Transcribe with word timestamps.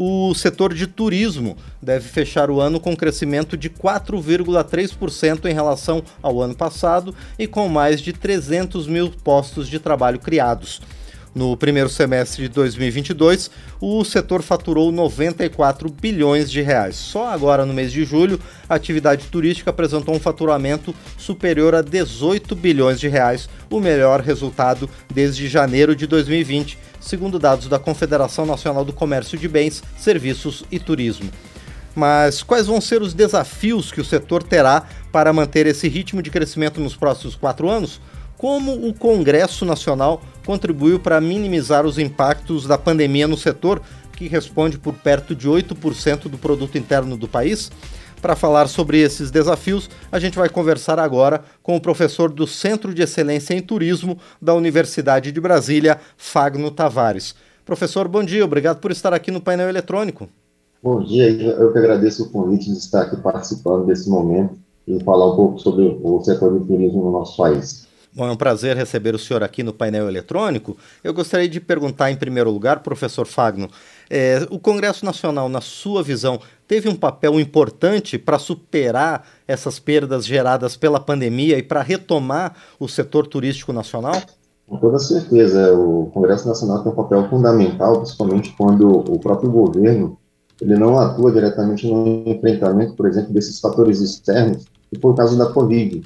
o 0.00 0.32
setor 0.32 0.72
de 0.72 0.86
turismo 0.86 1.56
deve 1.82 2.08
fechar 2.08 2.52
o 2.52 2.60
ano 2.60 2.78
com 2.78 2.96
crescimento 2.96 3.56
de 3.56 3.68
4,3% 3.68 5.46
em 5.46 5.52
relação 5.52 6.04
ao 6.22 6.40
ano 6.40 6.54
passado 6.54 7.12
e 7.36 7.48
com 7.48 7.68
mais 7.68 8.00
de 8.00 8.12
300 8.12 8.86
mil 8.86 9.10
postos 9.10 9.68
de 9.68 9.80
trabalho 9.80 10.20
criados. 10.20 10.80
No 11.34 11.56
primeiro 11.56 11.88
semestre 11.88 12.42
de 12.42 12.48
2022, 12.48 13.50
o 13.80 14.04
setor 14.04 14.40
faturou 14.40 14.92
94 14.92 15.88
bilhões 15.90 16.48
de 16.48 16.62
reais. 16.62 16.94
Só 16.94 17.28
agora, 17.28 17.66
no 17.66 17.74
mês 17.74 17.92
de 17.92 18.04
julho, 18.04 18.40
a 18.68 18.76
atividade 18.76 19.26
turística 19.26 19.70
apresentou 19.70 20.14
um 20.14 20.20
faturamento 20.20 20.94
superior 21.16 21.74
a 21.74 21.82
18 21.82 22.54
bilhões 22.54 23.00
de 23.00 23.08
reais, 23.08 23.48
o 23.68 23.80
melhor 23.80 24.20
resultado 24.20 24.88
desde 25.12 25.48
janeiro 25.48 25.94
de 25.94 26.06
2020, 26.06 26.78
segundo 27.08 27.38
dados 27.38 27.68
da 27.68 27.78
Confederação 27.78 28.44
Nacional 28.44 28.84
do 28.84 28.92
Comércio 28.92 29.38
de 29.38 29.48
Bens, 29.48 29.82
Serviços 29.96 30.62
e 30.70 30.78
Turismo. 30.78 31.30
Mas 31.96 32.42
quais 32.42 32.66
vão 32.66 32.82
ser 32.82 33.00
os 33.00 33.14
desafios 33.14 33.90
que 33.90 34.00
o 34.00 34.04
setor 34.04 34.42
terá 34.42 34.84
para 35.10 35.32
manter 35.32 35.66
esse 35.66 35.88
ritmo 35.88 36.20
de 36.20 36.30
crescimento 36.30 36.78
nos 36.82 36.94
próximos 36.94 37.34
quatro 37.34 37.66
anos? 37.70 37.98
Como 38.36 38.86
o 38.86 38.92
Congresso 38.92 39.64
Nacional 39.64 40.22
contribuiu 40.44 41.00
para 41.00 41.18
minimizar 41.18 41.86
os 41.86 41.98
impactos 41.98 42.66
da 42.66 42.76
pandemia 42.76 43.26
no 43.26 43.38
setor, 43.38 43.80
que 44.12 44.28
responde 44.28 44.78
por 44.78 44.92
perto 44.92 45.34
de 45.34 45.48
8% 45.48 46.28
do 46.28 46.36
produto 46.36 46.76
interno 46.76 47.16
do 47.16 47.26
país? 47.26 47.72
Para 48.20 48.34
falar 48.34 48.66
sobre 48.66 48.98
esses 48.98 49.30
desafios, 49.30 49.88
a 50.10 50.18
gente 50.18 50.36
vai 50.36 50.48
conversar 50.48 50.98
agora 50.98 51.42
com 51.62 51.76
o 51.76 51.80
professor 51.80 52.30
do 52.30 52.46
Centro 52.48 52.92
de 52.92 53.02
Excelência 53.02 53.54
em 53.54 53.62
Turismo 53.62 54.18
da 54.42 54.54
Universidade 54.54 55.30
de 55.30 55.40
Brasília, 55.40 56.00
Fagno 56.16 56.70
Tavares. 56.70 57.34
Professor, 57.64 58.08
bom 58.08 58.24
dia, 58.24 58.44
obrigado 58.44 58.80
por 58.80 58.90
estar 58.90 59.14
aqui 59.14 59.30
no 59.30 59.40
painel 59.40 59.68
eletrônico. 59.68 60.28
Bom 60.82 61.02
dia, 61.04 61.30
eu 61.30 61.72
que 61.72 61.78
agradeço 61.78 62.24
o 62.24 62.30
convite 62.30 62.72
de 62.72 62.78
estar 62.78 63.02
aqui 63.02 63.16
participando 63.16 63.86
desse 63.86 64.08
momento 64.10 64.58
e 64.86 65.02
falar 65.04 65.32
um 65.32 65.36
pouco 65.36 65.58
sobre 65.60 65.98
o 66.02 66.20
setor 66.22 66.58
de 66.58 66.66
turismo 66.66 67.04
no 67.04 67.12
nosso 67.12 67.36
país. 67.36 67.86
Bom, 68.12 68.26
é 68.26 68.32
um 68.32 68.36
prazer 68.36 68.76
receber 68.76 69.14
o 69.14 69.18
senhor 69.18 69.44
aqui 69.44 69.62
no 69.62 69.72
painel 69.72 70.08
eletrônico. 70.08 70.76
Eu 71.04 71.12
gostaria 71.12 71.48
de 71.48 71.60
perguntar, 71.60 72.10
em 72.10 72.16
primeiro 72.16 72.50
lugar, 72.50 72.80
professor 72.80 73.26
Fagno, 73.26 73.70
é, 74.08 74.46
o 74.50 74.58
Congresso 74.58 75.04
Nacional, 75.04 75.48
na 75.48 75.60
sua 75.60 76.02
visão, 76.02 76.40
teve 76.68 76.88
um 76.88 76.94
papel 76.94 77.40
importante 77.40 78.18
para 78.18 78.38
superar 78.38 79.26
essas 79.48 79.80
perdas 79.80 80.26
geradas 80.26 80.76
pela 80.76 81.00
pandemia 81.00 81.56
e 81.56 81.62
para 81.62 81.80
retomar 81.82 82.54
o 82.78 82.86
setor 82.86 83.26
turístico 83.26 83.72
nacional? 83.72 84.20
Com 84.68 84.76
toda 84.76 84.98
certeza, 84.98 85.72
o 85.72 86.10
Congresso 86.12 86.46
Nacional 86.46 86.82
tem 86.82 86.92
um 86.92 86.94
papel 86.94 87.26
fundamental, 87.30 88.00
principalmente 88.00 88.54
quando 88.56 88.86
o 88.86 89.18
próprio 89.18 89.50
governo 89.50 90.18
ele 90.60 90.76
não 90.76 90.98
atua 90.98 91.32
diretamente 91.32 91.86
no 91.86 92.24
enfrentamento, 92.26 92.94
por 92.94 93.06
exemplo, 93.06 93.32
desses 93.32 93.58
fatores 93.60 94.00
externos, 94.00 94.66
que 94.92 94.98
o 95.02 95.14
caso 95.14 95.38
da 95.38 95.46
Covid 95.46 96.02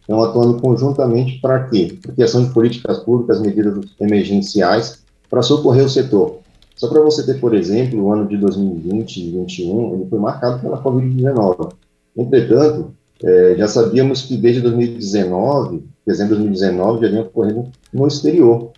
estão 0.00 0.22
atuando 0.22 0.60
conjuntamente 0.60 1.40
para 1.40 1.64
quê? 1.64 1.98
Criação 2.14 2.44
de 2.44 2.54
políticas 2.54 3.00
públicas, 3.00 3.40
medidas 3.40 3.84
emergenciais 4.00 5.04
para 5.28 5.42
socorrer 5.42 5.84
o 5.84 5.88
setor. 5.90 6.38
Só 6.76 6.88
para 6.88 7.00
você 7.00 7.24
ter, 7.24 7.40
por 7.40 7.54
exemplo, 7.54 8.02
o 8.02 8.12
ano 8.12 8.28
de 8.28 8.36
2020 8.36 9.16
e 9.16 9.30
2021, 9.32 9.94
ele 9.94 10.06
foi 10.08 10.18
marcado 10.18 10.60
pela 10.60 10.82
Covid-19. 10.82 11.72
Entretanto, 12.16 12.92
é, 13.24 13.54
já 13.56 13.66
sabíamos 13.66 14.22
que 14.22 14.36
desde 14.36 14.60
2019, 14.60 15.82
dezembro 16.06 16.36
de 16.36 16.42
2019, 16.42 17.00
já 17.00 17.08
vinha 17.08 17.22
ocorrendo 17.22 17.64
no 17.92 18.06
exterior. 18.06 18.70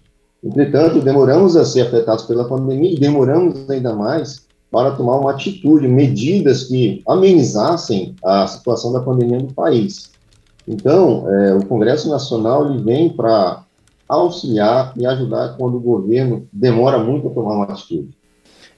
Entretanto, 0.43 1.01
demoramos 1.01 1.57
a 1.57 1.65
ser 1.65 1.83
afetados 1.83 2.25
pela 2.25 2.49
pandemia 2.49 2.93
e 2.93 3.01
demoramos 3.01 3.69
ainda 3.69 3.93
mais 3.95 4.47
para 4.71 4.93
tomar 4.93 5.17
uma 5.17 5.33
atitude, 5.33 5.89
medidas 5.89 6.65
que 6.65 7.03
amenizassem 7.09 8.15
a 8.25 8.47
situação 8.47 8.93
da 8.93 9.01
pandemia 9.01 9.39
no 9.39 9.53
país. 9.53 10.11
Então, 10.69 11.27
é, 11.33 11.55
o 11.55 11.65
Congresso 11.67 12.09
Nacional 12.09 12.71
ele 12.71 12.83
vem 12.83 13.09
para 13.09 13.65
auxiliar 14.09 14.93
e 14.97 15.07
ajudar 15.07 15.57
quando 15.57 15.77
o 15.77 15.81
governo 15.81 16.49
demora 16.53 16.99
muito 16.99 17.29
a 17.29 17.31
tomar 17.31 17.55
uma 17.55 17.65
atitude. 17.65 18.09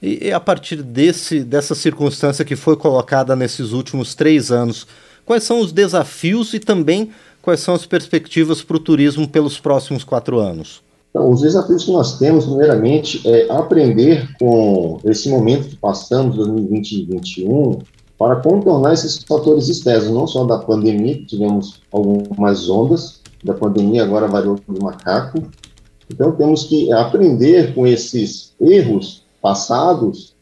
E, 0.01 0.31
a 0.31 0.39
partir 0.39 0.81
desse, 0.81 1.43
dessa 1.43 1.75
circunstância 1.75 2.43
que 2.43 2.55
foi 2.55 2.75
colocada 2.75 3.35
nesses 3.35 3.71
últimos 3.71 4.15
três 4.15 4.51
anos, 4.51 4.87
quais 5.25 5.43
são 5.43 5.59
os 5.59 5.71
desafios 5.71 6.53
e 6.53 6.59
também 6.59 7.11
quais 7.41 7.59
são 7.59 7.73
as 7.73 7.85
perspectivas 7.85 8.61
para 8.63 8.77
o 8.77 8.79
turismo 8.79 9.27
pelos 9.27 9.59
próximos 9.59 10.03
quatro 10.03 10.39
anos? 10.39 10.81
Então, 11.11 11.29
os 11.29 11.41
desafios 11.41 11.83
que 11.83 11.91
nós 11.91 12.17
temos, 12.17 12.45
primeiramente, 12.45 13.21
é 13.27 13.51
aprender 13.51 14.29
com 14.39 14.97
esse 15.03 15.29
momento 15.29 15.69
que 15.69 15.75
passamos, 15.75 16.37
2020 16.37 16.91
e 16.91 17.05
2021, 17.05 17.79
para 18.17 18.37
contornar 18.37 18.93
esses 18.93 19.17
fatores 19.23 19.67
externos, 19.67 20.09
não 20.09 20.25
só 20.25 20.45
da 20.45 20.59
pandemia, 20.59 21.15
que 21.15 21.25
tivemos 21.25 21.81
algumas 21.91 22.69
ondas 22.69 23.20
da 23.43 23.53
pandemia, 23.53 24.03
agora 24.03 24.27
variou 24.27 24.59
do 24.67 24.83
macaco. 24.83 25.43
Então, 26.09 26.31
temos 26.33 26.65
que 26.65 26.91
aprender 26.91 27.73
com 27.73 27.87
esses 27.87 28.53
erros 28.59 29.23
passados 29.41 30.35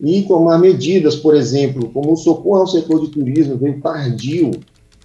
e 0.00 0.22
tomar 0.22 0.58
medidas, 0.58 1.16
por 1.16 1.34
exemplo, 1.34 1.88
como 1.90 2.12
o 2.12 2.16
socorro 2.16 2.60
ao 2.60 2.66
setor 2.66 3.00
de 3.00 3.08
turismo 3.08 3.56
veio 3.56 3.80
tardio. 3.80 4.50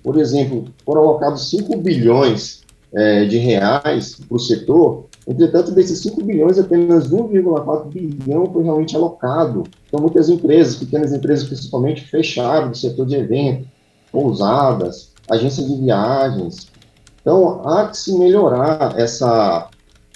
Por 0.04 0.20
exemplo, 0.20 0.66
foram 0.86 1.02
alocados 1.02 1.50
5 1.50 1.78
bilhões 1.78 2.62
é, 2.94 3.26
de 3.26 3.38
reais 3.38 4.20
para 4.28 4.36
o 4.36 4.40
setor, 4.40 5.06
Entretanto, 5.28 5.72
desses 5.72 6.00
5 6.02 6.22
bilhões, 6.24 6.60
apenas 6.60 7.10
1,4 7.10 7.88
bilhão 7.90 8.52
foi 8.52 8.64
realmente 8.64 8.96
alocado. 8.96 9.64
Então, 9.88 10.02
muitas 10.02 10.30
empresas, 10.30 10.76
pequenas 10.76 11.14
empresas 11.14 11.48
principalmente, 11.48 12.02
fecharam 12.02 12.72
do 12.72 12.78
setor 12.78 13.06
de 13.06 13.16
eventos, 13.16 13.68
pousadas, 14.12 15.12
agências 15.30 15.68
de 15.68 15.82
viagens. 15.82 16.68
Então, 17.24 17.68
há 17.68 17.88
que 17.88 17.98
se 17.98 18.16
melhorar 18.16 18.94
essa, 18.96 19.70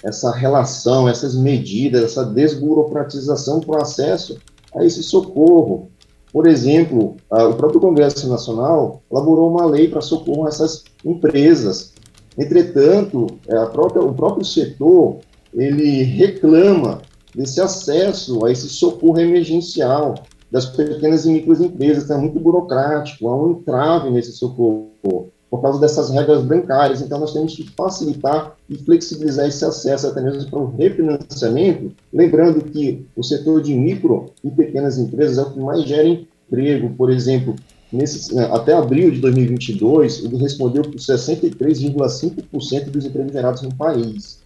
essa 0.04 0.30
relação, 0.30 1.08
essas 1.08 1.34
medidas, 1.34 2.04
essa 2.04 2.24
desburocratização 2.24 3.58
para 3.58 3.80
o 3.80 3.82
acesso 3.82 4.38
a 4.76 4.84
esse 4.84 5.02
socorro. 5.02 5.90
Por 6.30 6.46
exemplo, 6.46 7.16
o 7.30 7.54
próprio 7.54 7.80
Congresso 7.80 8.28
Nacional 8.28 9.02
elaborou 9.10 9.50
uma 9.50 9.64
lei 9.64 9.88
para 9.88 10.02
socorro 10.02 10.44
a 10.44 10.48
essas 10.48 10.84
empresas, 11.02 11.94
Entretanto, 12.38 13.26
é, 13.48 13.66
própria, 13.66 14.00
o 14.00 14.14
próprio 14.14 14.44
setor 14.44 15.18
ele 15.52 16.02
reclama 16.04 17.02
desse 17.34 17.60
acesso 17.60 18.46
a 18.46 18.52
esse 18.52 18.68
socorro 18.68 19.18
emergencial 19.18 20.14
das 20.50 20.66
pequenas 20.66 21.26
e 21.26 21.32
microempresas, 21.32 22.04
que 22.04 22.12
é 22.12 22.16
muito 22.16 22.38
burocrático, 22.38 23.28
há 23.28 23.36
um 23.36 23.50
entrave 23.50 24.08
nesse 24.10 24.32
socorro 24.32 25.32
por 25.50 25.62
causa 25.62 25.80
dessas 25.80 26.10
regras 26.10 26.42
bancárias. 26.42 27.00
Então, 27.00 27.18
nós 27.18 27.32
temos 27.32 27.54
que 27.54 27.70
facilitar 27.76 28.54
e 28.68 28.76
flexibilizar 28.76 29.46
esse 29.46 29.64
acesso 29.64 30.06
até 30.06 30.20
mesmo 30.20 30.50
para 30.50 30.58
o 30.58 30.76
refinanciamento, 30.76 31.92
lembrando 32.12 32.64
que 32.64 33.06
o 33.16 33.22
setor 33.22 33.62
de 33.62 33.74
micro 33.74 34.30
e 34.44 34.50
pequenas 34.50 34.98
empresas 34.98 35.38
é 35.38 35.42
o 35.42 35.50
que 35.50 35.60
mais 35.60 35.84
gera 35.84 36.06
emprego. 36.06 36.90
Por 36.96 37.10
exemplo, 37.10 37.56
Nesse, 37.90 38.34
né, 38.34 38.44
até 38.52 38.74
abril 38.74 39.10
de 39.10 39.18
2022, 39.20 40.24
ele 40.24 40.36
respondeu 40.36 40.82
por 40.82 40.96
63,5% 40.96 42.90
dos 42.90 43.06
empregos 43.06 43.32
gerados 43.32 43.62
no 43.62 43.74
país. 43.74 44.42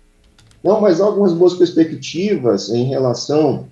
Não, 0.62 0.80
mas 0.80 1.00
há 1.00 1.04
algumas 1.04 1.32
boas 1.32 1.54
perspectivas 1.54 2.70
em 2.70 2.84
relação 2.84 3.66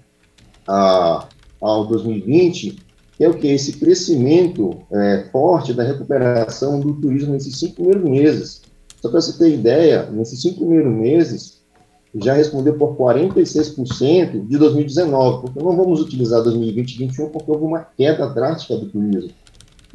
a, 0.66 1.28
ao 1.60 1.86
2020, 1.86 2.78
que 3.20 3.24
é 3.24 3.28
o 3.28 3.34
que? 3.34 3.48
Esse 3.48 3.72
crescimento 3.72 4.78
é, 4.90 5.26
forte 5.30 5.74
da 5.74 5.82
recuperação 5.82 6.80
do 6.80 6.94
turismo 6.94 7.34
nesses 7.34 7.58
cinco 7.58 7.74
primeiros 7.74 8.08
meses. 8.08 8.62
Só 8.98 9.10
para 9.10 9.20
você 9.20 9.36
ter 9.36 9.52
ideia, 9.52 10.08
nesses 10.10 10.40
cinco 10.40 10.60
primeiros 10.60 10.90
meses, 10.90 11.60
já 12.14 12.32
respondeu 12.32 12.78
por 12.78 12.96
46% 12.96 14.46
de 14.46 14.56
2019, 14.56 15.42
porque 15.42 15.62
não 15.62 15.76
vamos 15.76 16.00
utilizar 16.00 16.42
2020 16.42 16.94
e 16.94 16.98
2021 16.98 17.28
porque 17.28 17.50
houve 17.50 17.64
uma 17.64 17.80
queda 17.80 18.26
drástica 18.26 18.78
do 18.78 18.86
turismo. 18.86 19.32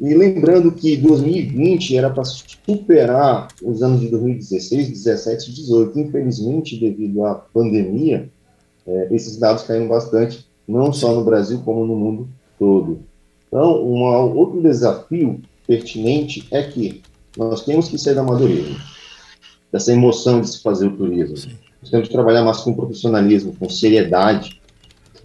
E 0.00 0.14
lembrando 0.14 0.70
que 0.70 0.96
2020 0.96 1.96
era 1.96 2.10
para 2.10 2.22
superar 2.22 3.48
os 3.60 3.82
anos 3.82 4.02
de 4.02 4.08
2016, 4.08 4.88
17 4.90 5.50
e 5.50 5.54
18. 5.54 5.98
Infelizmente, 5.98 6.78
devido 6.78 7.24
à 7.24 7.34
pandemia, 7.34 8.30
é, 8.86 9.08
esses 9.10 9.36
dados 9.36 9.64
caíram 9.64 9.88
bastante, 9.88 10.46
não 10.68 10.92
só 10.92 11.12
no 11.12 11.24
Brasil, 11.24 11.60
como 11.64 11.84
no 11.84 11.96
mundo 11.96 12.28
todo. 12.56 13.00
Então, 13.48 13.84
um 13.84 14.36
outro 14.36 14.60
desafio 14.60 15.40
pertinente 15.66 16.46
é 16.50 16.62
que 16.62 17.02
nós 17.36 17.64
temos 17.64 17.88
que 17.88 17.98
sair 17.98 18.14
da 18.14 18.22
amadorismo, 18.22 18.76
dessa 19.70 19.92
emoção 19.92 20.40
de 20.40 20.48
se 20.48 20.62
fazer 20.62 20.86
o 20.86 20.96
turismo. 20.96 21.36
Sim. 21.36 21.50
Nós 21.82 21.90
temos 21.90 22.08
que 22.08 22.14
trabalhar 22.14 22.44
mais 22.44 22.58
com 22.58 22.74
profissionalismo, 22.74 23.54
com 23.58 23.68
seriedade, 23.68 24.60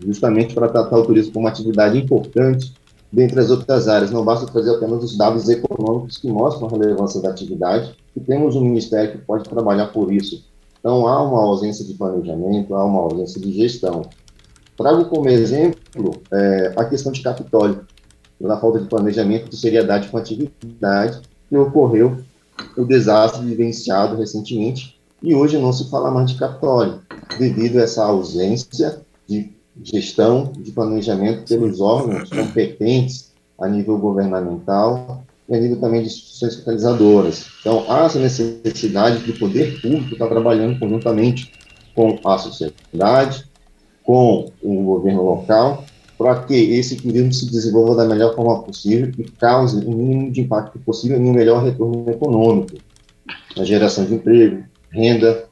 justamente 0.06 0.54
para 0.54 0.68
tratar 0.68 0.98
o 0.98 1.06
turismo 1.06 1.34
como 1.34 1.46
uma 1.46 1.52
atividade 1.52 1.98
importante 1.98 2.74
dentre 3.12 3.40
as 3.40 3.50
outras 3.50 3.88
áreas. 3.88 4.12
Não 4.12 4.24
basta 4.24 4.46
trazer 4.46 4.76
apenas 4.76 5.04
os 5.04 5.18
dados 5.18 5.50
econômicos 5.50 6.18
que 6.18 6.28
mostram 6.28 6.68
a 6.68 6.72
relevância 6.72 7.22
da 7.22 7.30
atividade, 7.30 7.96
e 8.16 8.20
temos 8.20 8.56
um 8.56 8.62
ministério 8.62 9.12
que 9.12 9.18
pode 9.20 9.48
trabalhar 9.50 9.88
por 9.88 10.12
isso. 10.12 10.44
Então, 10.80 11.08
há 11.08 11.22
uma 11.22 11.42
ausência 11.42 11.86
de 11.86 11.94
planejamento, 11.94 12.74
há 12.76 12.84
uma 12.84 13.02
ausência 13.02 13.40
de 13.40 13.52
gestão. 13.54 14.02
Trago 14.76 15.06
como 15.06 15.30
exemplo 15.30 16.12
é, 16.32 16.74
a 16.76 16.86
questão 16.86 17.12
de 17.12 17.22
Capitólio, 17.22 17.86
pela 18.42 18.60
falta 18.60 18.80
de 18.80 18.88
planejamento 18.88 19.50
de 19.50 19.58
seriedade 19.58 20.10
com 20.10 20.18
atividade 20.18 21.22
que 21.48 21.58
ocorreu 21.58 22.18
o 22.78 22.86
desastre 22.86 23.46
vivenciado 23.46 24.16
recentemente 24.16 25.00
e 25.22 25.36
hoje 25.36 25.58
não 25.58 25.72
se 25.72 25.90
fala 25.90 26.10
mais 26.10 26.32
de 26.32 26.38
Capitólio, 26.38 27.02
devido 27.38 27.78
a 27.78 27.84
essa 27.84 28.04
ausência 28.04 29.02
de 29.28 29.52
gestão, 29.84 30.52
de 30.58 30.72
planejamento 30.72 31.48
pelos 31.48 31.80
órgãos 31.80 32.30
competentes 32.30 33.32
a 33.60 33.68
nível 33.68 33.98
governamental 34.00 35.24
e 35.48 35.56
a 35.56 35.60
nível 35.60 35.80
também 35.80 36.02
de 36.02 36.08
instituições 36.08 36.56
fiscalizadoras. 36.56 37.46
Então, 37.60 37.86
há 37.88 38.06
essa 38.06 38.20
necessidade 38.20 39.20
do 39.20 39.38
poder 39.38 39.80
público 39.80 40.14
estar 40.14 40.28
trabalhando 40.28 40.80
conjuntamente 40.80 41.52
com 41.94 42.18
a 42.26 42.38
sociedade, 42.38 43.46
com 44.04 44.52
o 44.64 44.84
governo 44.84 45.24
local, 45.24 45.86
para 46.22 46.44
que 46.44 46.54
esse 46.54 46.98
turismo 46.98 47.34
se 47.34 47.50
desenvolva 47.50 47.96
da 47.96 48.06
melhor 48.06 48.36
forma 48.36 48.62
possível 48.62 49.12
e 49.18 49.24
cause 49.24 49.84
o 49.84 49.90
mínimo 49.90 50.32
de 50.32 50.42
impacto 50.42 50.78
possível 50.78 51.18
e 51.18 51.20
um 51.20 51.34
melhor 51.34 51.64
retorno 51.64 52.08
econômico, 52.08 52.78
na 53.58 53.64
geração 53.64 54.06
de 54.06 54.14
emprego, 54.14 54.64
renda, 54.92 55.46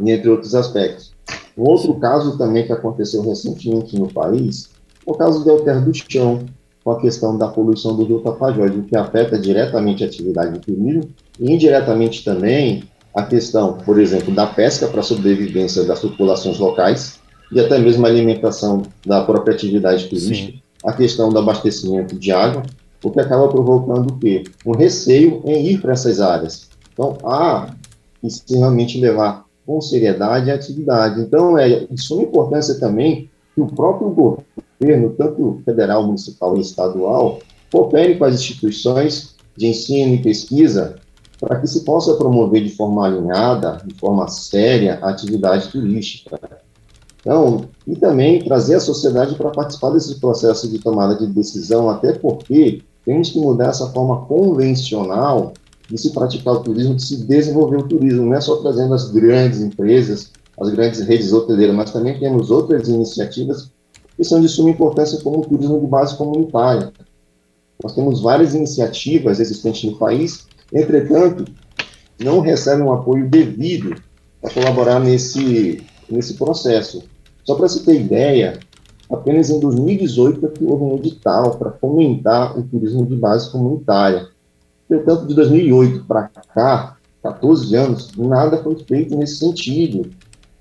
entre 0.00 0.28
outros 0.28 0.52
aspectos. 0.52 1.14
Um 1.56 1.62
outro 1.62 1.94
caso 1.94 2.36
também 2.36 2.66
que 2.66 2.72
aconteceu 2.72 3.22
recentemente 3.22 3.96
no 3.96 4.12
país 4.12 4.68
é 5.06 5.10
o 5.10 5.14
caso 5.14 5.44
do 5.44 5.50
Alter 5.52 5.84
do 5.84 5.92
Chão, 5.94 6.44
com 6.82 6.90
a 6.90 7.00
questão 7.00 7.38
da 7.38 7.46
poluição 7.46 7.94
do 7.94 8.04
rio 8.04 8.18
Tapajós, 8.18 8.72
que 8.88 8.96
afeta 8.96 9.38
diretamente 9.38 10.02
a 10.02 10.08
atividade 10.08 10.54
do 10.54 10.58
turismo 10.58 11.08
e 11.38 11.52
indiretamente 11.52 12.24
também 12.24 12.82
a 13.14 13.22
questão, 13.22 13.74
por 13.74 14.00
exemplo, 14.00 14.34
da 14.34 14.48
pesca 14.48 14.88
para 14.88 14.98
a 14.98 15.04
sobrevivência 15.04 15.84
das 15.84 16.00
populações 16.00 16.58
locais 16.58 17.22
e 17.52 17.60
até 17.60 17.78
mesmo 17.78 18.04
a 18.04 18.08
alimentação 18.08 18.82
da 19.04 19.22
própria 19.22 19.54
atividade 19.54 20.08
turística, 20.08 20.52
Sim. 20.52 20.62
a 20.84 20.92
questão 20.92 21.28
do 21.28 21.38
abastecimento 21.38 22.16
de 22.18 22.32
água, 22.32 22.62
o 23.02 23.10
que 23.10 23.20
acaba 23.20 23.48
provocando 23.48 24.10
o 24.10 24.18
quê? 24.18 24.44
Um 24.64 24.72
receio 24.72 25.42
em 25.44 25.66
ir 25.66 25.80
para 25.80 25.92
essas 25.92 26.20
áreas. 26.20 26.68
Então, 26.92 27.18
há 27.24 27.68
que 28.20 28.30
se 28.30 28.56
realmente 28.56 28.98
levar 28.98 29.44
com 29.66 29.80
seriedade 29.80 30.50
a 30.50 30.54
atividade. 30.54 31.20
Então, 31.20 31.58
é 31.58 31.84
de 31.84 32.00
suma 32.00 32.22
importância 32.22 32.78
também 32.78 33.30
que 33.54 33.60
o 33.60 33.66
próprio 33.66 34.10
governo, 34.10 35.10
tanto 35.10 35.60
federal, 35.64 36.04
municipal 36.06 36.56
e 36.56 36.60
estadual, 36.60 37.40
coopere 37.70 38.16
com 38.16 38.24
as 38.24 38.34
instituições 38.34 39.34
de 39.56 39.66
ensino 39.66 40.14
e 40.14 40.22
pesquisa 40.22 40.96
para 41.40 41.60
que 41.60 41.66
se 41.66 41.84
possa 41.84 42.14
promover 42.14 42.62
de 42.62 42.70
forma 42.70 43.06
alinhada, 43.06 43.78
de 43.84 43.94
forma 43.94 44.28
séria, 44.28 44.98
a 45.02 45.10
atividade 45.10 45.68
turística. 45.68 46.38
Então, 47.24 47.64
e 47.86 47.96
também 47.96 48.44
trazer 48.44 48.74
a 48.74 48.80
sociedade 48.80 49.34
para 49.34 49.50
participar 49.50 49.90
desse 49.90 50.20
processo 50.20 50.68
de 50.68 50.78
tomada 50.78 51.16
de 51.16 51.26
decisão, 51.26 51.88
até 51.88 52.12
porque 52.12 52.82
temos 53.02 53.30
que 53.30 53.40
mudar 53.40 53.70
essa 53.70 53.88
forma 53.90 54.26
convencional 54.26 55.54
de 55.88 55.96
se 55.96 56.12
praticar 56.12 56.54
o 56.54 56.60
turismo, 56.60 56.94
de 56.94 57.02
se 57.02 57.24
desenvolver 57.24 57.78
o 57.78 57.88
turismo, 57.88 58.26
não 58.26 58.34
é 58.34 58.40
só 58.42 58.56
trazendo 58.56 58.92
as 58.92 59.10
grandes 59.10 59.60
empresas, 59.60 60.32
as 60.60 60.68
grandes 60.68 61.00
redes 61.00 61.32
hoteleiras, 61.32 61.74
mas 61.74 61.90
também 61.90 62.18
temos 62.18 62.50
outras 62.50 62.88
iniciativas 62.88 63.70
que 64.16 64.24
são 64.24 64.40
de 64.40 64.48
suma 64.48 64.70
importância, 64.70 65.20
como 65.22 65.40
o 65.40 65.46
turismo 65.46 65.80
de 65.80 65.86
base 65.86 66.16
comunitária. 66.16 66.92
Nós 67.82 67.94
temos 67.94 68.20
várias 68.20 68.54
iniciativas 68.54 69.40
existentes 69.40 69.90
no 69.90 69.96
país, 69.96 70.46
entretanto, 70.72 71.44
não 72.22 72.40
recebem 72.40 72.84
um 72.84 72.92
apoio 72.92 73.28
devido 73.28 73.94
para 74.40 74.52
colaborar 74.52 75.00
nesse, 75.00 75.82
nesse 76.08 76.34
processo. 76.34 77.02
Só 77.44 77.54
para 77.54 77.68
se 77.68 77.84
ter 77.84 78.00
ideia, 78.00 78.58
apenas 79.10 79.50
em 79.50 79.60
2018 79.60 80.46
é 80.46 80.48
que 80.48 80.64
houve 80.64 80.84
um 80.84 80.96
edital 80.96 81.56
para 81.56 81.72
fomentar 81.72 82.58
o 82.58 82.62
turismo 82.62 83.04
de 83.04 83.16
base 83.16 83.50
comunitária. 83.50 84.28
Portanto, 84.88 85.26
de 85.26 85.34
2008 85.34 86.04
para 86.06 86.30
cá, 86.54 86.96
14 87.22 87.74
anos, 87.74 88.12
nada 88.16 88.62
foi 88.62 88.76
feito 88.76 89.16
nesse 89.16 89.36
sentido. 89.36 90.10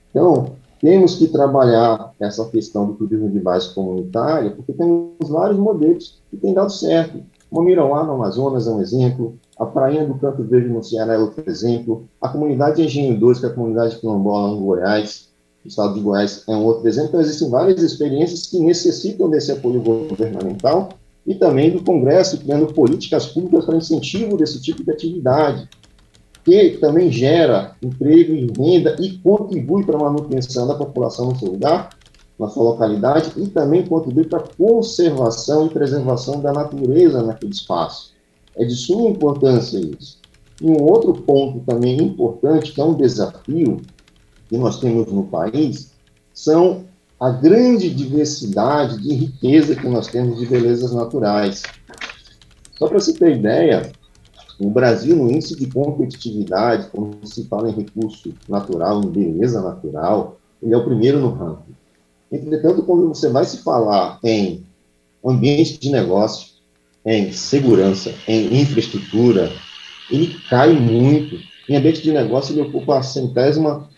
Então, 0.09 0.53
temos 0.80 1.15
que 1.15 1.27
trabalhar 1.27 2.13
essa 2.19 2.45
questão 2.50 2.88
do 2.88 2.94
turismo 2.94 3.30
de 3.30 3.39
base 3.39 3.74
comunitária, 3.74 4.51
porque 4.51 4.74
temos 4.74 5.30
vários 5.30 5.57
modelos 5.57 6.21
que 6.30 6.38
têm 6.38 6.53
dado 6.53 6.71
certo. 6.71 7.24
O 7.50 7.62
Miroá, 7.62 8.03
no 8.03 8.13
Amazonas, 8.13 8.68
é 8.68 8.71
um 8.71 8.81
exemplo. 8.81 9.38
A 9.57 9.65
Prainha 9.65 10.06
do 10.06 10.15
Canto 10.15 10.44
Verde, 10.44 10.69
no 10.69 10.83
Ceará, 10.83 11.13
é 11.13 11.18
outro 11.18 11.44
exemplo. 11.47 12.06
A 12.19 12.27
comunidade 12.27 12.81
Engenho 12.81 13.18
2, 13.18 13.39
que 13.39 13.45
é 13.45 13.50
a 13.50 13.53
comunidade 13.53 13.97
quilombola 13.97 14.57
em 14.57 14.62
Goiás, 14.62 15.30
no 15.63 15.69
estado 15.69 15.94
de 15.94 16.01
Goiás, 16.01 16.44
é 16.48 16.51
um 16.51 16.65
outro 16.65 16.88
exemplo. 16.88 17.10
Então, 17.10 17.21
existem 17.21 17.50
várias 17.50 17.81
experiências 17.81 18.48
que 18.48 18.60
necessitam 18.60 19.30
desse 19.30 19.51
apoio 19.51 19.81
governamental 19.81 20.89
e 21.25 21.36
também 21.36 21.71
do 21.71 21.83
Congresso, 21.83 22.38
criando 22.38 22.74
políticas 22.74 23.27
públicas 23.27 23.65
para 23.65 23.77
incentivo 23.77 24.38
desse 24.38 24.62
tipo 24.62 24.83
de 24.83 24.92
atividade, 24.92 25.69
que 26.44 26.77
também 26.81 27.10
gera 27.10 27.75
emprego 27.81 28.33
e 28.33 28.51
renda 28.57 28.98
e 29.00 29.18
contribui 29.19 29.86
para 29.86 29.95
a 29.95 30.04
manutenção 30.04 30.68
da 30.68 30.75
população 30.75 31.27
no 31.27 31.39
seu 31.39 31.50
lugar, 31.50 31.89
na 32.38 32.50
sua 32.50 32.63
localidade, 32.63 33.31
e 33.38 33.48
também 33.48 33.86
contribui 33.86 34.25
para 34.25 34.39
a 34.39 34.48
conservação 34.57 35.68
e 35.68 35.69
preservação 35.69 36.42
da 36.42 36.51
natureza 36.51 37.24
naquele 37.24 37.54
espaço. 37.54 38.12
É 38.57 38.66
de 38.66 38.75
suma 38.75 39.09
importância 39.09 39.77
isso. 39.77 40.18
E 40.62 40.69
um 40.69 40.83
outro 40.83 41.13
ponto 41.13 41.62
também 41.62 41.98
importante, 41.98 42.74
que 42.74 42.81
é 42.81 42.83
um 42.83 42.94
desafio 42.94 43.81
que 44.53 44.57
nós 44.59 44.79
temos 44.79 45.11
no 45.11 45.23
país, 45.23 45.94
são 46.31 46.85
a 47.19 47.31
grande 47.31 47.89
diversidade 47.89 49.01
de 49.01 49.11
riqueza 49.11 49.75
que 49.75 49.88
nós 49.88 50.05
temos 50.05 50.38
de 50.38 50.45
belezas 50.45 50.94
naturais. 50.94 51.63
Só 52.77 52.88
para 52.88 53.00
você 53.00 53.13
ter 53.13 53.35
ideia, 53.35 53.91
o 54.59 54.69
Brasil, 54.69 55.15
no 55.15 55.31
índice 55.31 55.57
de 55.57 55.65
competitividade, 55.65 56.89
quando 56.91 57.25
se 57.25 57.45
fala 57.45 57.71
em 57.71 57.73
recurso 57.73 58.31
natural, 58.47 59.01
em 59.03 59.09
beleza 59.09 59.59
natural, 59.59 60.38
ele 60.61 60.75
é 60.75 60.77
o 60.77 60.85
primeiro 60.85 61.19
no 61.19 61.31
ranking. 61.31 61.73
Entretanto, 62.31 62.83
quando 62.83 63.07
você 63.07 63.29
vai 63.29 63.45
se 63.45 63.57
falar 63.57 64.19
em 64.23 64.63
ambiente 65.25 65.79
de 65.79 65.89
negócio, 65.89 66.49
em 67.03 67.31
segurança, 67.31 68.13
em 68.27 68.61
infraestrutura, 68.61 69.51
ele 70.11 70.38
cai 70.47 70.73
muito. 70.73 71.39
Em 71.67 71.75
ambiente 71.75 72.03
de 72.03 72.11
negócio, 72.11 72.53
ele 72.53 72.61
ocupa 72.61 72.99
a 72.99 73.01
centésima, 73.01 73.89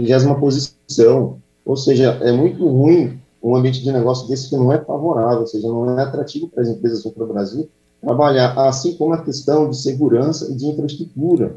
vigésima 0.00 0.38
posição. 0.38 1.38
Ou 1.64 1.76
seja, 1.76 2.18
é 2.22 2.32
muito 2.32 2.66
ruim 2.66 3.20
um 3.42 3.56
ambiente 3.56 3.82
de 3.82 3.92
negócio 3.92 4.28
desse 4.28 4.50
que 4.50 4.56
não 4.56 4.72
é 4.72 4.78
favorável, 4.78 5.40
ou 5.40 5.46
seja, 5.46 5.66
não 5.68 5.98
é 5.98 6.02
atrativo 6.02 6.48
para 6.48 6.62
as 6.62 6.68
empresas 6.68 7.04
ou 7.04 7.12
para 7.12 7.24
o 7.24 7.32
Brasil 7.32 7.68
trabalhar, 8.00 8.58
assim 8.58 8.94
como 8.94 9.12
a 9.12 9.22
questão 9.22 9.68
de 9.68 9.76
segurança 9.76 10.50
e 10.50 10.54
de 10.54 10.66
infraestrutura. 10.66 11.56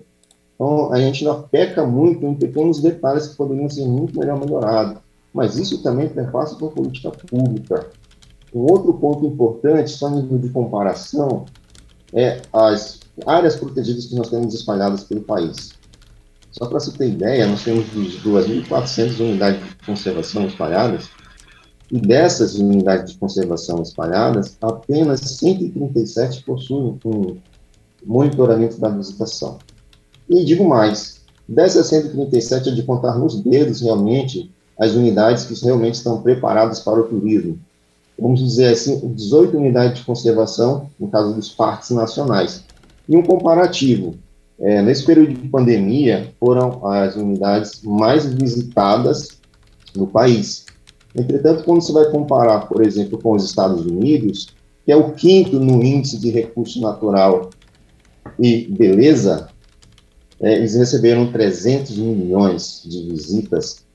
Então, 0.56 0.91
a 0.94 1.00
gente 1.00 1.27
ainda 1.27 1.41
peca 1.44 1.86
muito 1.86 2.25
em 2.25 2.36
pequenos 2.36 2.79
detalhes 2.82 3.27
que 3.27 3.36
poderiam 3.36 3.70
ser 3.70 3.86
muito 3.86 4.20
melhor 4.20 4.39
melhorados, 4.39 5.01
mas 5.34 5.58
isso 5.58 5.82
também 5.82 6.10
perpassa 6.10 6.56
por 6.56 6.72
política 6.72 7.12
pública. 7.12 7.88
Um 8.53 8.72
outro 8.72 8.94
ponto 8.94 9.25
importante, 9.25 9.89
só 9.89 10.10
nível 10.10 10.38
de 10.38 10.50
comparação, 10.50 11.46
é 12.13 12.41
as 12.53 13.00
áreas 13.25 13.56
protegidas 13.56 14.06
que 14.06 14.15
nós 14.15 14.29
temos 14.29 14.53
espalhadas 14.53 15.03
pelo 15.03 15.22
país. 15.22 15.72
Só 16.53 16.67
para 16.67 16.79
você 16.79 16.91
ter 16.91 17.10
ideia, 17.10 17.48
nós 17.48 17.63
temos 17.63 17.86
2.400 17.88 19.19
unidades 19.19 19.60
de 19.60 19.86
conservação 19.86 20.45
espalhadas, 20.45 21.10
e 21.91 22.00
dessas 22.00 22.55
unidades 22.55 23.13
de 23.13 23.17
conservação 23.17 23.81
espalhadas, 23.81 24.55
apenas 24.62 25.19
137 25.19 26.43
possuem 26.43 27.00
um 27.05 27.38
monitoramento 28.05 28.79
da 28.79 28.89
visitação. 28.89 29.57
E 30.29 30.45
digo 30.45 30.67
mais, 30.67 31.22
dessas 31.48 31.88
137 31.88 32.69
é 32.69 32.72
de 32.72 32.83
contar 32.83 33.17
nos 33.17 33.39
dedos 33.41 33.81
realmente 33.81 34.51
as 34.79 34.93
unidades 34.93 35.45
que 35.45 35.65
realmente 35.65 35.95
estão 35.95 36.22
preparadas 36.22 36.79
para 36.79 37.00
o 37.00 37.03
turismo. 37.03 37.60
Vamos 38.17 38.39
dizer 38.39 38.74
assim, 38.74 39.00
18 39.13 39.57
unidades 39.57 40.00
de 40.00 40.05
conservação, 40.05 40.89
no 41.00 41.07
caso 41.07 41.33
dos 41.33 41.50
parques 41.50 41.89
nacionais. 41.89 42.63
E 43.10 43.15
um 43.15 43.24
comparativo, 43.24 44.15
é, 44.60 44.81
nesse 44.81 45.05
período 45.05 45.33
de 45.33 45.48
pandemia, 45.48 46.33
foram 46.39 46.86
as 46.86 47.15
unidades 47.15 47.81
mais 47.83 48.25
visitadas 48.25 49.39
no 49.95 50.07
país. 50.07 50.65
Entretanto, 51.15 51.63
quando 51.63 51.81
você 51.81 51.91
vai 51.91 52.10
comparar, 52.10 52.67
por 52.67 52.86
exemplo, 52.86 53.19
com 53.19 53.33
os 53.36 53.45
Estados 53.45 53.86
Unidos, 53.86 54.48
que 54.86 54.91
é 54.91 54.95
o 54.95 55.13
quinto 55.13 55.60
no 55.60 55.83
índice 55.83 56.19
de 56.19 56.29
recurso 56.29 56.81
natural 56.81 57.50
e 58.39 58.67
beleza, 58.67 59.50
é, 60.41 60.55
eles 60.55 60.75
receberam 60.75 61.31
300 61.31 61.98
milhões 61.98 62.83
de 62.86 63.10
visitas 63.10 63.86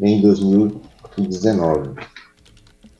em 0.00 0.20
2019. 0.20 1.94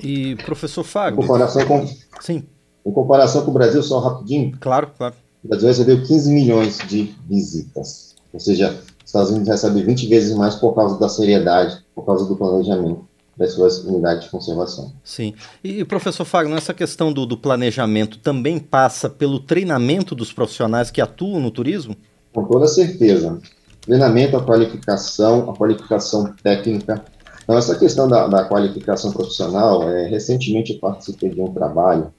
E, 0.00 0.36
professor 0.36 0.84
Fábio... 0.84 1.18
Em 1.18 1.26
comparação 1.26 1.66
com... 1.66 1.86
Sim. 2.20 2.44
Em 2.86 2.92
comparação 2.92 3.44
com 3.44 3.50
o 3.50 3.54
Brasil, 3.54 3.82
só 3.82 3.98
rapidinho... 3.98 4.56
Claro, 4.58 4.90
claro. 4.96 5.14
O 5.44 5.48
Brasil 5.48 5.68
recebeu 5.68 6.02
15 6.02 6.32
milhões 6.32 6.78
de 6.88 7.14
visitas. 7.28 8.14
Ou 8.32 8.40
seja, 8.40 8.70
os 8.70 9.06
Estados 9.06 9.30
Unidos 9.30 9.48
recebem 9.48 9.84
20 9.84 10.06
vezes 10.08 10.36
mais 10.36 10.54
por 10.56 10.74
causa 10.74 10.98
da 10.98 11.08
seriedade, 11.08 11.78
por 11.94 12.04
causa 12.04 12.26
do 12.26 12.36
planejamento. 12.36 13.06
das 13.36 13.52
suas 13.52 13.78
unidades 13.84 14.24
de 14.24 14.30
conservação. 14.30 14.92
Sim. 15.04 15.32
E, 15.62 15.84
professor 15.84 16.24
Fagner, 16.24 16.58
essa 16.58 16.74
questão 16.74 17.12
do, 17.12 17.24
do, 17.24 17.38
planejamento 17.38 18.18
também 18.18 18.58
passa 18.58 19.08
pelo 19.08 19.38
treinamento 19.38 20.12
dos 20.12 20.32
profissionais 20.32 20.90
que 20.90 21.00
atuam 21.00 21.38
no 21.38 21.52
turismo? 21.52 21.94
Com 22.32 22.44
toda 22.44 22.66
certeza. 22.66 23.40
Treinamento, 23.80 24.36
a 24.36 24.42
qualificação, 24.42 25.48
a 25.48 25.56
qualificação 25.56 26.34
técnica. 26.42 27.04
Então, 27.44 27.56
essa 27.56 27.78
questão 27.78 28.08
da, 28.08 28.26
da 28.26 28.44
qualificação 28.44 29.12
profissional, 29.12 29.88
é, 29.88 30.08
recentemente 30.08 30.72
eu 30.72 30.80
participei 30.80 31.30
de 31.30 31.40
um 31.40 31.54
trabalho, 31.54 32.12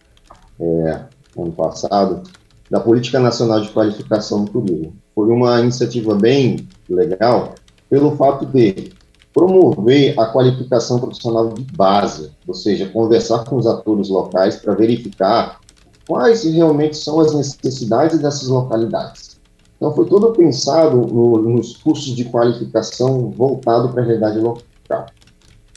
é, 0.57 1.01
ano 1.37 1.51
passado, 1.51 2.23
da 2.69 2.79
Política 2.79 3.19
Nacional 3.19 3.61
de 3.61 3.69
Qualificação 3.69 4.39
no 4.41 4.49
Turismo. 4.49 4.93
Foi 5.15 5.27
uma 5.29 5.59
iniciativa 5.59 6.15
bem 6.15 6.67
legal, 6.89 7.55
pelo 7.89 8.15
fato 8.15 8.45
de 8.45 8.91
promover 9.33 10.19
a 10.19 10.25
qualificação 10.27 10.99
profissional 10.99 11.49
de 11.49 11.63
base, 11.75 12.31
ou 12.47 12.53
seja, 12.53 12.89
conversar 12.89 13.45
com 13.45 13.57
os 13.57 13.67
atores 13.67 14.09
locais 14.09 14.57
para 14.57 14.73
verificar 14.73 15.59
quais 16.07 16.43
realmente 16.43 16.97
são 16.97 17.19
as 17.19 17.33
necessidades 17.33 18.19
dessas 18.19 18.47
localidades. 18.47 19.39
Então, 19.77 19.93
foi 19.93 20.07
todo 20.07 20.33
pensado 20.33 20.97
no, 20.97 21.37
nos 21.37 21.77
cursos 21.77 22.15
de 22.15 22.25
qualificação 22.25 23.31
voltado 23.31 23.89
para 23.89 24.01
a 24.01 24.05
realidade 24.05 24.39
local. 24.39 25.05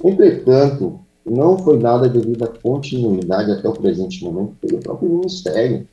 Entretanto, 0.02 0.98
não 1.24 1.56
foi 1.58 1.78
dada 1.78 2.08
devida 2.08 2.48
continuidade 2.62 3.52
até 3.52 3.68
o 3.68 3.72
presente 3.72 4.24
momento 4.24 4.56
pelo 4.60 4.80
próprio 4.80 5.08
Ministério. 5.08 5.86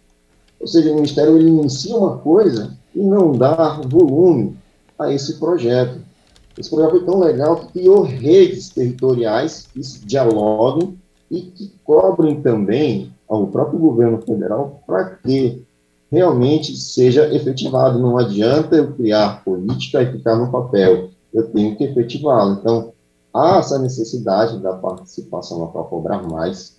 Ou 0.60 0.68
seja, 0.68 0.92
o 0.92 0.96
Ministério 0.96 1.38
ele 1.38 1.50
inicia 1.50 1.96
uma 1.96 2.18
coisa 2.18 2.78
e 2.94 3.01
não 3.01 3.32
dá 3.32 3.80
volume 3.88 4.58
a 4.98 5.12
esse 5.13 5.39
projeto. 5.39 6.00
Esse 6.58 6.70
programa 6.70 6.98
foi 6.98 7.06
tão 7.06 7.20
legal 7.20 7.56
que 7.56 7.80
criou 7.80 8.01
redes 8.01 8.70
territoriais 8.70 9.68
que 9.72 9.80
dialoguem 10.06 11.00
e 11.32 11.42
que 11.42 11.72
cobrem 11.84 12.42
também 12.42 13.12
ao 13.28 13.48
próprio 13.48 13.80
governo 13.80 14.20
federal 14.22 14.84
para 14.86 15.06
que 15.16 15.63
realmente 16.12 16.75
seja 16.75 17.34
efetivado. 17.34 18.00
Não 18.00 18.18
adianta 18.18 18.75
eu 18.75 18.92
criar 18.94 19.44
política 19.44 20.01
e 20.01 20.12
ficar 20.12 20.36
no 20.36 20.51
papel, 20.51 21.10
eu 21.34 21.48
tenho 21.51 21.75
que 21.78 21.84
efetivá-la. 21.84 22.58
Então, 22.60 22.92
há 23.34 23.60
essa 23.60 23.78
necessidade 23.80 24.60
da 24.60 24.74
participação 24.74 25.60
local 25.60 25.86
cobrar 25.86 26.24
mais 26.24 26.78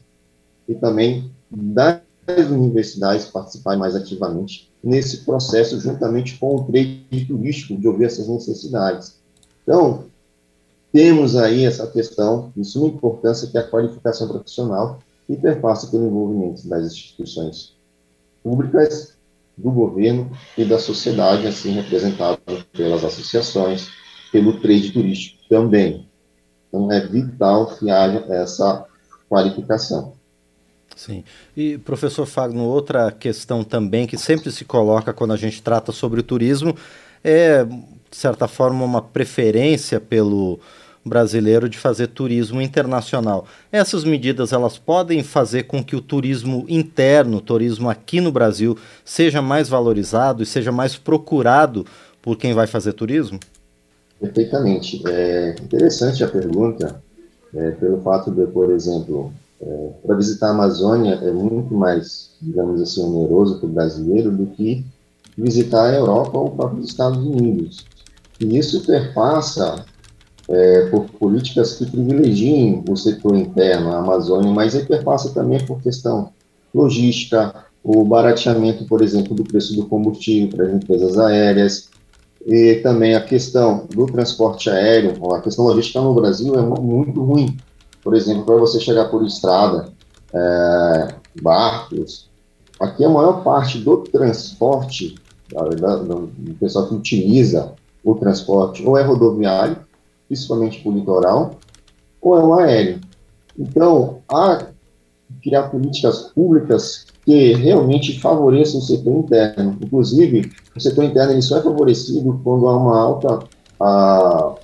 e 0.68 0.74
também 0.74 1.30
das 1.50 2.00
universidades 2.50 3.26
participarem 3.26 3.78
mais 3.78 3.94
ativamente 3.94 4.70
nesse 4.82 5.18
processo, 5.24 5.80
juntamente 5.80 6.38
com 6.38 6.56
o 6.56 6.64
trade 6.64 7.24
turístico, 7.26 7.78
de 7.78 7.86
ouvir 7.86 8.04
essas 8.04 8.28
necessidades. 8.28 9.18
Então, 9.62 10.04
temos 10.92 11.36
aí 11.36 11.64
essa 11.64 11.86
questão 11.86 12.52
de 12.56 12.64
suma 12.64 12.88
importância 12.88 13.48
que 13.48 13.56
é 13.56 13.60
a 13.60 13.66
qualificação 13.66 14.28
profissional 14.28 14.98
perpassa 15.36 15.86
pelo 15.88 16.06
envolvimento 16.06 16.68
das 16.68 16.86
instituições 16.86 17.76
públicas, 18.42 19.14
do 19.56 19.70
governo 19.70 20.30
e 20.56 20.64
da 20.64 20.78
sociedade, 20.78 21.46
assim 21.46 21.72
representada 21.72 22.38
pelas 22.72 23.04
associações, 23.04 23.88
pelo 24.32 24.58
trade 24.60 24.92
turístico 24.92 25.42
também. 25.48 26.08
Então, 26.68 26.90
é 26.90 27.00
vital 27.00 27.66
que 27.76 27.90
haja 27.90 28.24
essa 28.30 28.86
qualificação. 29.28 30.14
Sim. 31.00 31.24
E, 31.56 31.78
professor 31.78 32.26
Fagno, 32.26 32.64
outra 32.64 33.10
questão 33.10 33.64
também 33.64 34.06
que 34.06 34.18
sempre 34.18 34.52
se 34.52 34.66
coloca 34.66 35.14
quando 35.14 35.32
a 35.32 35.36
gente 35.36 35.62
trata 35.62 35.92
sobre 35.92 36.20
o 36.20 36.22
turismo 36.22 36.76
é 37.24 37.64
de 38.10 38.16
certa 38.16 38.48
forma, 38.48 38.84
uma 38.84 39.00
preferência 39.00 40.00
pelo 40.00 40.58
brasileiro 41.02 41.68
de 41.68 41.78
fazer 41.78 42.08
turismo 42.08 42.60
internacional. 42.60 43.46
Essas 43.70 44.04
medidas 44.04 44.52
elas 44.52 44.76
podem 44.76 45.22
fazer 45.22 45.62
com 45.62 45.82
que 45.82 45.96
o 45.96 46.02
turismo 46.02 46.66
interno, 46.68 47.38
o 47.38 47.40
turismo 47.40 47.88
aqui 47.88 48.20
no 48.20 48.32
Brasil, 48.32 48.76
seja 49.04 49.40
mais 49.40 49.68
valorizado 49.68 50.42
e 50.42 50.46
seja 50.46 50.72
mais 50.72 50.96
procurado 50.96 51.86
por 52.20 52.36
quem 52.36 52.52
vai 52.52 52.66
fazer 52.66 52.92
turismo? 52.92 53.38
Perfeitamente. 54.20 55.02
É 55.08 55.54
interessante 55.62 56.22
a 56.22 56.28
pergunta, 56.28 57.02
é, 57.54 57.70
pelo 57.70 58.02
fato 58.02 58.30
de, 58.30 58.46
por 58.48 58.70
exemplo, 58.70 59.32
é, 59.62 59.90
para 60.04 60.16
visitar 60.16 60.48
a 60.48 60.50
Amazônia 60.50 61.14
é 61.22 61.30
muito 61.30 61.74
mais, 61.74 62.30
digamos 62.40 62.80
assim, 62.80 63.02
oneroso 63.02 63.58
para 63.58 63.66
o 63.66 63.72
brasileiro 63.72 64.30
do 64.30 64.46
que 64.46 64.84
visitar 65.36 65.90
a 65.90 65.94
Europa 65.94 66.38
ou 66.38 66.48
os 66.48 66.54
próprios 66.54 66.88
Estados 66.88 67.18
Unidos. 67.18 67.84
E 68.40 68.56
isso 68.56 68.84
perpassa 68.86 69.84
é, 70.48 70.86
por 70.86 71.04
políticas 71.10 71.76
que 71.76 71.86
privilegiem 71.86 72.82
o 72.88 72.96
setor 72.96 73.36
interno, 73.36 73.92
a 73.92 73.98
Amazônia, 73.98 74.50
mas 74.50 74.74
aí 74.74 74.84
perpassa 74.84 75.30
também 75.30 75.64
por 75.64 75.80
questão 75.82 76.32
logística, 76.74 77.64
o 77.82 78.04
barateamento, 78.04 78.84
por 78.86 79.02
exemplo, 79.02 79.34
do 79.34 79.44
preço 79.44 79.74
do 79.74 79.86
combustível 79.86 80.48
para 80.48 80.66
as 80.66 80.74
empresas 80.74 81.18
aéreas, 81.18 81.90
e 82.46 82.76
também 82.76 83.14
a 83.14 83.20
questão 83.20 83.86
do 83.90 84.06
transporte 84.06 84.70
aéreo, 84.70 85.32
a 85.32 85.40
questão 85.40 85.66
logística 85.66 86.00
no 86.00 86.14
Brasil 86.14 86.54
é 86.58 86.62
muito 86.62 87.22
ruim. 87.22 87.56
Por 88.02 88.14
exemplo, 88.14 88.44
para 88.44 88.56
você 88.56 88.80
chegar 88.80 89.08
por 89.08 89.24
estrada, 89.24 89.92
é, 90.32 91.14
barcos, 91.42 92.28
aqui 92.78 93.04
a 93.04 93.08
maior 93.08 93.42
parte 93.42 93.78
do 93.78 93.98
transporte, 93.98 95.16
da, 95.52 95.96
do 95.96 96.30
pessoal 96.58 96.88
que 96.88 96.94
utiliza 96.94 97.72
o 98.04 98.14
transporte 98.14 98.84
ou 98.86 98.96
é 98.96 99.02
rodoviário, 99.02 99.76
principalmente 100.28 100.80
para 100.80 100.90
o 100.90 100.94
litoral, 100.94 101.50
ou 102.20 102.38
é 102.38 102.42
o 102.42 102.54
aéreo. 102.54 103.00
Então, 103.58 104.18
há 104.28 104.66
criar 105.42 105.64
políticas 105.64 106.30
públicas 106.34 107.06
que 107.24 107.52
realmente 107.54 108.18
favoreçam 108.18 108.80
o 108.80 108.82
setor 108.82 109.18
interno. 109.18 109.78
Inclusive, 109.80 110.50
o 110.74 110.80
setor 110.80 111.04
interno 111.04 111.32
ele 111.32 111.42
só 111.42 111.58
é 111.58 111.62
favorecido 111.62 112.40
quando 112.42 112.68
há 112.68 112.76
uma 112.76 112.98
alta, 112.98 113.38
a, 113.78 114.54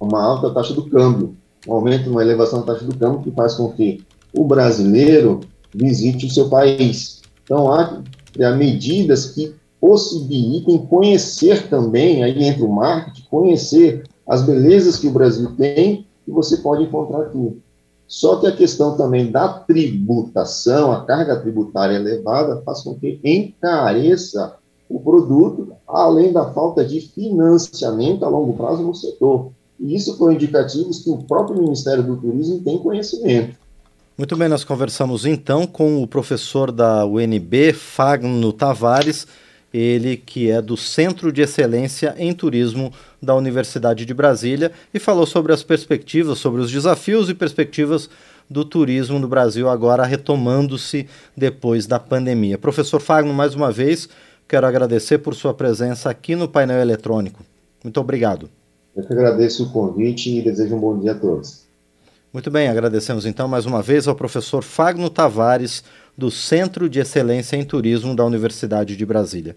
uma 0.00 0.22
alta 0.22 0.50
taxa 0.50 0.74
do 0.74 0.88
câmbio, 0.88 1.36
um 1.66 1.72
aumento, 1.72 2.10
uma 2.10 2.22
elevação 2.22 2.60
da 2.60 2.74
taxa 2.74 2.84
do 2.84 2.96
câmbio 2.96 3.22
que 3.22 3.30
faz 3.30 3.54
com 3.54 3.72
que 3.72 4.04
o 4.32 4.44
brasileiro 4.44 5.40
visite 5.74 6.26
o 6.26 6.30
seu 6.30 6.48
país. 6.48 7.22
Então, 7.44 7.72
há 7.72 8.02
criar 8.32 8.56
medidas 8.56 9.32
que 9.32 9.54
possibilitem 9.80 10.86
conhecer 10.86 11.68
também, 11.68 12.22
aí 12.22 12.44
entra 12.44 12.64
o 12.64 12.72
marketing, 12.72 13.26
conhecer 13.30 14.04
as 14.26 14.42
belezas 14.42 14.96
que 14.96 15.06
o 15.06 15.12
Brasil 15.12 15.54
tem 15.56 16.06
e 16.26 16.30
você 16.30 16.58
pode 16.58 16.82
encontrar 16.82 17.22
aqui. 17.22 17.60
Só 18.06 18.36
que 18.36 18.46
a 18.46 18.56
questão 18.56 18.96
também 18.96 19.30
da 19.30 19.48
tributação, 19.48 20.92
a 20.92 21.04
carga 21.04 21.36
tributária 21.36 21.94
elevada, 21.94 22.62
faz 22.64 22.82
com 22.82 22.94
que 22.94 23.20
encareça 23.22 24.56
o 24.88 24.98
produto, 24.98 25.72
além 25.86 26.32
da 26.32 26.50
falta 26.52 26.84
de 26.84 27.00
financiamento 27.00 28.24
a 28.24 28.28
longo 28.28 28.54
prazo 28.54 28.82
no 28.82 28.94
setor. 28.94 29.52
E 29.80 29.94
isso 29.94 30.16
foi 30.16 30.34
indicativos 30.34 31.00
que 31.00 31.10
o 31.10 31.18
próprio 31.18 31.60
Ministério 31.60 32.02
do 32.02 32.16
Turismo 32.16 32.60
tem 32.60 32.78
conhecimento. 32.78 33.56
Muito 34.16 34.36
bem, 34.36 34.48
nós 34.48 34.64
conversamos 34.64 35.24
então 35.24 35.64
com 35.64 36.02
o 36.02 36.06
professor 36.06 36.72
da 36.72 37.06
UNB, 37.06 37.72
Fagno 37.72 38.52
Tavares, 38.52 39.28
ele 39.72 40.16
que 40.16 40.50
é 40.50 40.60
do 40.60 40.76
Centro 40.76 41.30
de 41.30 41.42
Excelência 41.42 42.14
em 42.18 42.32
Turismo 42.32 42.92
da 43.22 43.36
Universidade 43.36 44.04
de 44.04 44.12
Brasília 44.12 44.72
e 44.92 44.98
falou 44.98 45.24
sobre 45.24 45.52
as 45.52 45.62
perspectivas, 45.62 46.38
sobre 46.38 46.60
os 46.60 46.70
desafios 46.70 47.28
e 47.30 47.34
perspectivas 47.34 48.10
do 48.50 48.64
turismo 48.64 49.18
no 49.18 49.28
Brasil 49.28 49.68
agora 49.68 50.04
retomando-se 50.04 51.06
depois 51.36 51.86
da 51.86 52.00
pandemia. 52.00 52.58
Professor 52.58 52.98
Fagno, 52.98 53.32
mais 53.32 53.54
uma 53.54 53.70
vez, 53.70 54.08
quero 54.48 54.66
agradecer 54.66 55.18
por 55.18 55.34
sua 55.34 55.54
presença 55.54 56.10
aqui 56.10 56.34
no 56.34 56.48
painel 56.48 56.80
eletrônico. 56.80 57.44
Muito 57.84 58.00
obrigado. 58.00 58.50
Eu 58.98 59.04
que 59.04 59.12
agradeço 59.12 59.62
o 59.62 59.70
convite 59.70 60.28
e 60.28 60.42
desejo 60.42 60.74
um 60.74 60.80
bom 60.80 60.98
dia 60.98 61.12
a 61.12 61.14
todos. 61.14 61.68
Muito 62.32 62.50
bem, 62.50 62.66
agradecemos 62.66 63.24
então 63.24 63.46
mais 63.46 63.64
uma 63.64 63.80
vez 63.80 64.08
ao 64.08 64.14
professor 64.16 64.60
Fagno 64.60 65.08
Tavares, 65.08 65.84
do 66.16 66.32
Centro 66.32 66.90
de 66.90 66.98
Excelência 66.98 67.56
em 67.56 67.64
Turismo 67.64 68.16
da 68.16 68.24
Universidade 68.24 68.96
de 68.96 69.06
Brasília. 69.06 69.56